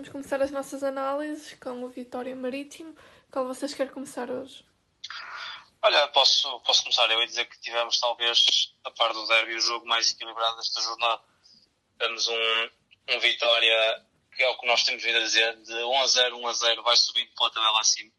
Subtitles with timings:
[0.00, 2.96] vamos começar as nossas análises com o Vitória Marítimo.
[3.30, 4.64] Qual vocês querem começar hoje?
[5.82, 7.10] Olha, posso, posso começar.
[7.10, 10.80] Eu ia dizer que tivemos, talvez, a par do derby, o jogo mais equilibrado desta
[10.80, 11.22] jornada.
[11.98, 12.70] Temos um,
[13.10, 16.38] um Vitória, que é o que nós temos vindo a dizer, de 1 a 0,
[16.38, 18.10] 1 a 0, vai subindo pela tabela acima.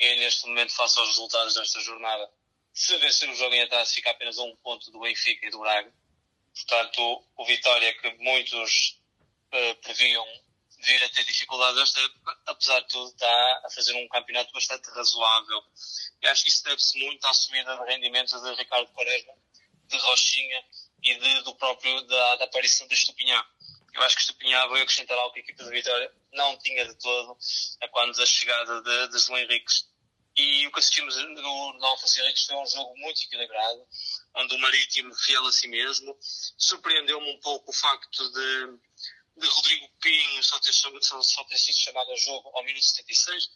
[0.00, 2.28] E neste momento, face aos resultados desta jornada,
[2.72, 5.60] se vencer o jogo em atraso, fica apenas a um ponto do Benfica e do
[5.60, 5.94] Braga.
[6.56, 9.00] Portanto, o Vitória, que muitos
[9.54, 10.26] uh, previam
[10.82, 14.88] vir a ter dificuldades esta época, apesar de tudo, está a fazer um campeonato bastante
[14.90, 15.62] razoável.
[16.22, 19.34] E acho que isso deve-se muito à subida de rendimento de Ricardo Quaresma,
[19.86, 20.64] de Rochinha
[21.02, 23.46] e de, do próprio, da, da aparição de Estupinhá.
[23.92, 26.94] Eu acho que Estupinhá veio acrescentar algo que a equipa de Vitória não tinha de
[26.94, 27.36] todo
[27.80, 29.88] a quando da chegada de, de João Henriques.
[30.36, 33.86] E o que assistimos no, no Alfonso Henriques foi um jogo muito equilibrado,
[34.36, 36.16] onde o Marítimo, fiel a si mesmo,
[36.56, 38.78] surpreendeu-me um pouco o facto de
[39.40, 43.46] de Rodrigo Pinho só ter, só, ter sido chamado a jogo ao minuto 76.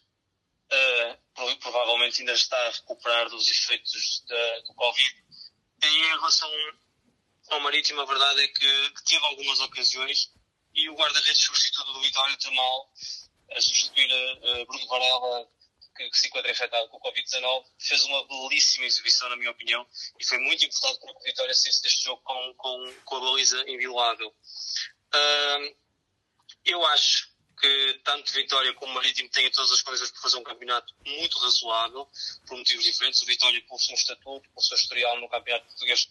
[0.65, 5.25] Uh, provavelmente ainda está a recuperar dos efeitos da, do Covid.
[5.83, 6.51] E em relação
[7.49, 10.31] ao Marítimo, a verdade é que, que teve algumas ocasiões
[10.73, 12.91] e o guarda-redes substituto do Vitória mal
[13.51, 15.47] a substituir uh, Bruno Varela,
[15.95, 19.87] que, que se encontra infectado com o Covid-19, fez uma belíssima exibição, na minha opinião,
[20.19, 23.63] e foi muito importante para o Vitória saísse deste jogo com, com, com a baliza
[23.69, 24.33] inviolável.
[25.13, 25.75] Uh,
[26.65, 30.93] eu acho que tanto Vitória como Marítimo têm todas as coisas para fazer um campeonato
[31.05, 32.07] muito razoável,
[32.45, 33.21] por motivos diferentes.
[33.21, 36.09] O Vitória pelo seu estatuto, pelo seu historial no campeonato português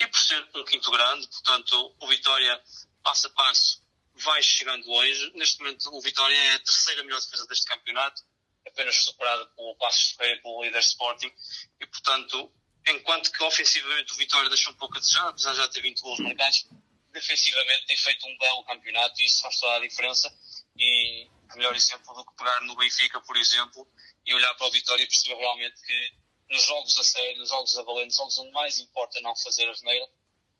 [0.00, 2.62] e por ser um quinto grande, portanto, o Vitória,
[3.02, 3.82] passo a passo,
[4.14, 5.32] vai chegando longe.
[5.34, 8.22] Neste momento, o Vitória é a terceira melhor defesa deste campeonato,
[8.66, 11.32] apenas superada pelo Passos de Ferreira pelo líder Sporting.
[11.80, 12.52] E, portanto,
[12.86, 16.00] enquanto que ofensivamente o Vitória deixa um pouco a desejar, apesar de já ter 20
[16.00, 16.66] gols marcados,
[17.12, 20.32] defensivamente tem feito um belo campeonato e isso faz toda a diferença.
[20.76, 23.86] E melhor exemplo do que pegar no Benfica, por exemplo,
[24.24, 26.12] e olhar para o Vitória e perceber realmente que
[26.50, 29.68] nos jogos a sério, nos jogos a valer, nos jogos onde mais importa não fazer
[29.68, 30.08] asneira,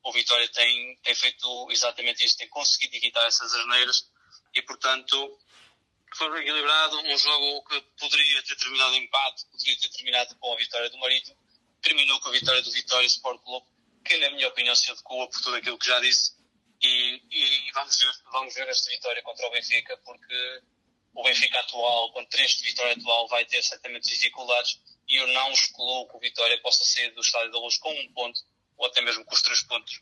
[0.03, 4.09] o Vitória tem, tem feito exatamente isso, tem conseguido evitar essas asneiras
[4.53, 5.39] e, portanto,
[6.15, 6.99] foi equilibrado.
[6.99, 10.97] Um jogo que poderia ter terminado em empate, poderia ter terminado com a vitória do
[10.97, 11.37] Marítimo,
[11.81, 13.65] terminou com a vitória do Vitória Sport Clube,
[14.05, 16.38] que, na minha opinião, se adequa por tudo aquilo que já disse
[17.31, 20.61] e, vamos, ver, vamos ver esta vitória contra o Benfica, porque
[21.13, 26.07] o Benfica atual, contra este Vitória atual, vai ter certamente dificuldades e eu não excluo
[26.07, 28.39] que o Vitória possa sair do Estádio da Luz com um ponto
[28.77, 30.01] ou até mesmo com os três pontos.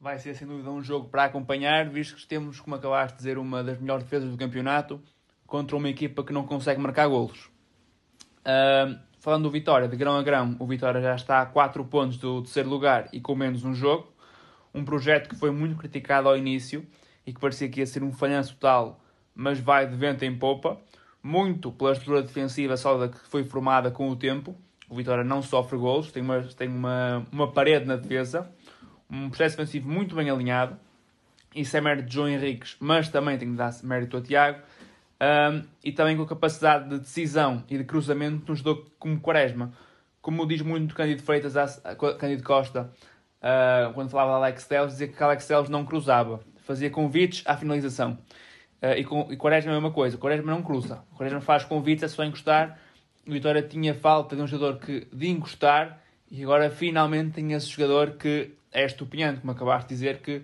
[0.00, 3.36] Vai ser sem dúvida um jogo para acompanhar, visto que temos, como acabaste de dizer,
[3.36, 5.02] uma das melhores defesas do campeonato
[5.46, 7.46] contra uma equipa que não consegue marcar golos.
[8.46, 12.16] Uh, falando do Vitória, de grão a grão, o Vitória já está a 4 pontos
[12.18, 14.14] do terceiro lugar e com menos um jogo
[14.74, 16.86] um projeto que foi muito criticado ao início
[17.26, 19.00] e que parecia que ia ser um falhanço total,
[19.34, 20.80] mas vai de vento em popa,
[21.22, 24.56] muito pela estrutura defensiva sólida que foi formada com o tempo.
[24.88, 28.50] O Vitória não sofre golos, tem uma, tem uma, uma parede na defesa,
[29.10, 30.76] um processo defensivo muito bem alinhado.
[31.54, 34.60] Isso é mérito de João Henriques, mas também tem que dar mérito a Tiago.
[35.20, 39.20] Um, e também com a capacidade de decisão e de cruzamento de um jogador como
[39.20, 39.72] Quaresma.
[40.22, 41.54] Como diz muito Cândido Freitas,
[42.18, 42.90] Cândido Costa,
[43.42, 47.56] uh, quando falava de Alex Telles, dizia que Alex Telles não cruzava, fazia convites à
[47.56, 48.18] finalização.
[48.82, 52.04] Uh, e, com, e Quaresma é a mesma coisa, Quaresma não cruza, Quaresma faz convites,
[52.04, 52.78] é só encostar.
[53.26, 56.00] O Vitória tinha falta de um jogador que, de encostar
[56.30, 60.42] e agora finalmente tem esse jogador que é estupinhante, como acabaste de dizer, que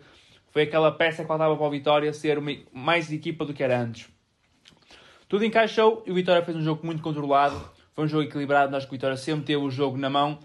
[0.50, 3.78] foi aquela peça que faltava para o Vitória ser uma, mais equipa do que era
[3.78, 4.08] antes.
[5.28, 7.60] Tudo encaixou e o Vitória fez um jogo muito controlado,
[7.94, 10.38] foi um jogo equilibrado, acho que o Vitória sempre teve o jogo na mão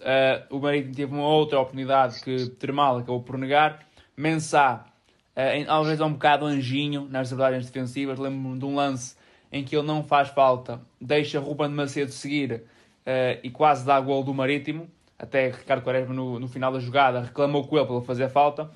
[0.00, 3.86] Uh, o Marítimo teve uma outra oportunidade que Termal acabou por negar.
[4.16, 4.86] Mensá,
[5.36, 8.18] uh, às vezes é um bocado anjinho nas abordagens defensivas.
[8.18, 9.16] Lembro-me de um lance
[9.50, 14.22] em que ele não faz falta, deixa Ruben Macedo seguir uh, e quase dá gol
[14.22, 14.88] do Marítimo.
[15.18, 18.70] Até Ricardo Quaresma, no, no, final da jogada, reclamou com ele para ele fazer falta.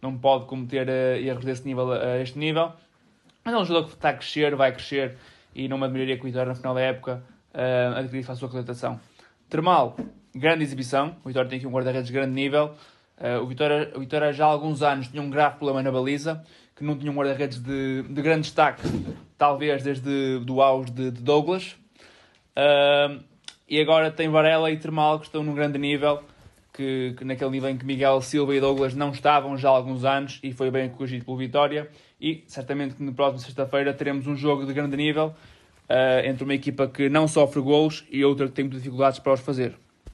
[0.00, 2.72] Não pode cometer erros desse nível a este nível.
[3.44, 5.16] Mas é um jogador que está a crescer, vai crescer
[5.54, 7.22] e não me admiraria que o Vitória, no final da época,
[7.54, 9.00] uh, adquirisse a sua acreditação.
[9.48, 9.96] Termal,
[10.34, 11.16] grande exibição.
[11.24, 12.74] O Vitória tem aqui um guarda-redes de grande nível.
[13.18, 16.42] Uh, o, Vitória, o Vitória já há alguns anos tinha um grave problema na baliza,
[16.74, 18.82] que não tinha um guarda-redes de, de grande destaque,
[19.36, 21.76] talvez desde do auge de, de Douglas.
[22.56, 23.22] Uh,
[23.68, 26.22] e agora tem Varela e Termal que estão num grande nível,
[26.72, 30.04] que, que, naquele nível em que Miguel Silva e Douglas não estavam já há alguns
[30.04, 31.88] anos e foi bem corrigido pelo Vitória.
[32.20, 35.34] E certamente que na próxima sexta-feira teremos um jogo de grande nível
[35.88, 39.40] uh, entre uma equipa que não sofre golos e outra que tem dificuldades para os
[39.40, 39.74] fazer.